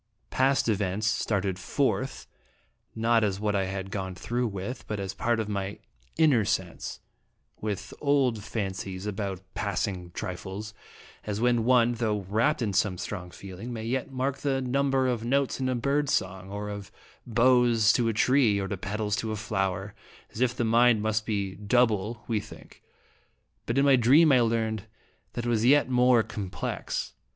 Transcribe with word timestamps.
Past 0.31 0.67
102 0.67 0.81
fl)e 0.81 0.83
HJratnatic 0.83 0.87
in 0.87 0.87
events 0.95 1.07
started 1.09 1.59
forth, 1.59 2.27
not 2.95 3.23
as 3.23 3.39
what 3.39 3.55
I 3.55 3.65
had 3.65 3.91
gone 3.91 4.15
through 4.15 4.47
with, 4.47 4.83
but 4.87 4.99
as 4.99 5.13
a 5.13 5.15
part 5.15 5.39
of 5.39 5.47
my 5.47 5.77
inner 6.17 6.43
sense, 6.43 7.01
with 7.59 7.93
old 8.01 8.43
fancies 8.43 9.05
about 9.05 9.41
passing 9.53 10.09
trifles; 10.09 10.73
as 11.23 11.39
when 11.39 11.65
one, 11.65 11.93
though 11.93 12.21
rapt 12.29 12.63
in 12.63 12.73
some 12.73 12.97
strong 12.97 13.29
feeling, 13.29 13.71
may 13.71 13.83
yet 13.83 14.09
mark 14.11 14.39
the 14.39 14.59
number 14.59 15.07
of 15.07 15.23
notes 15.23 15.59
in 15.59 15.69
a 15.69 15.75
bird's 15.75 16.13
song, 16.13 16.49
or 16.49 16.67
of 16.67 16.91
boughs 17.27 17.93
to 17.93 18.07
a 18.07 18.13
tree, 18.13 18.57
or 18.59 18.65
of 18.65 18.81
petals 18.81 19.15
to 19.17 19.31
a 19.31 19.35
flower, 19.35 19.93
as 20.31 20.41
if 20.41 20.55
the 20.55 20.65
mind 20.65 21.03
must 21.03 21.27
be 21.27 21.53
double, 21.53 22.23
we 22.27 22.39
think; 22.39 22.81
but 23.67 23.77
in 23.77 23.85
my 23.85 23.95
dream 23.95 24.31
I 24.31 24.39
learned 24.41 24.87
that 25.33 25.45
it 25.45 25.51
is 25.51 25.63
yet 25.63 25.89
more 25.89 26.23
com 26.23 26.49
plex. 26.49 27.11